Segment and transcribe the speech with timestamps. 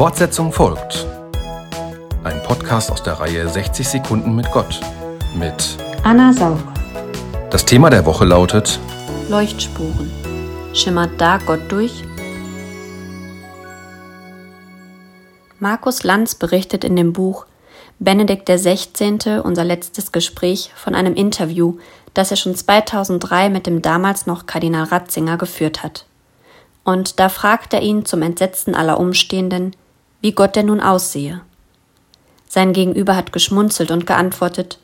[0.00, 1.06] Fortsetzung folgt.
[2.24, 4.80] Ein Podcast aus der Reihe 60 Sekunden mit Gott
[5.34, 6.58] mit Anna Sauer.
[7.50, 8.80] Das Thema der Woche lautet
[9.28, 10.10] Leuchtspuren.
[10.72, 12.02] Schimmert da Gott durch?
[15.58, 17.44] Markus Lanz berichtet in dem Buch
[17.98, 19.40] Benedikt XVI.
[19.44, 21.76] unser letztes Gespräch von einem Interview,
[22.14, 26.06] das er schon 2003 mit dem damals noch Kardinal Ratzinger geführt hat.
[26.84, 29.76] Und da fragt er ihn zum Entsetzen aller Umstehenden,
[30.20, 31.40] wie Gott denn nun aussehe.
[32.48, 34.78] Sein Gegenüber hat geschmunzelt und geantwortet,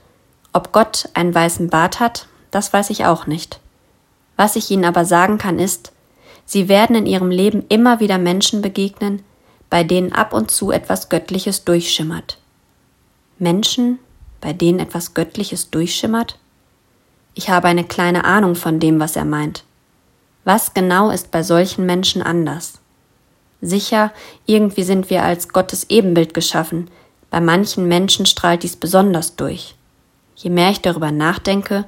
[0.52, 3.60] ob Gott einen weißen Bart hat, das weiß ich auch nicht.
[4.36, 5.92] Was ich Ihnen aber sagen kann ist,
[6.44, 9.24] Sie werden in Ihrem Leben immer wieder Menschen begegnen,
[9.68, 12.38] bei denen ab und zu etwas Göttliches durchschimmert.
[13.38, 13.98] Menschen,
[14.40, 16.38] bei denen etwas Göttliches durchschimmert?
[17.34, 19.64] Ich habe eine kleine Ahnung von dem, was er meint.
[20.44, 22.80] Was genau ist bei solchen Menschen anders?
[23.68, 24.12] Sicher,
[24.46, 26.88] irgendwie sind wir als Gottes Ebenbild geschaffen.
[27.30, 29.74] Bei manchen Menschen strahlt dies besonders durch.
[30.36, 31.84] Je mehr ich darüber nachdenke,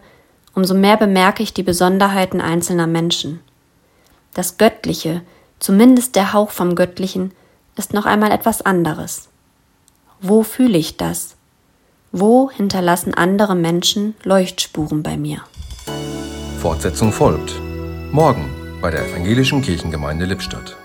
[0.54, 3.40] umso mehr bemerke ich die Besonderheiten einzelner Menschen.
[4.34, 5.22] Das Göttliche,
[5.58, 7.32] zumindest der Hauch vom Göttlichen,
[7.76, 9.28] ist noch einmal etwas anderes.
[10.20, 11.36] Wo fühle ich das?
[12.10, 15.42] Wo hinterlassen andere Menschen Leuchtspuren bei mir?
[16.60, 17.52] Fortsetzung folgt.
[18.10, 20.76] Morgen bei der Evangelischen Kirchengemeinde Lippstadt.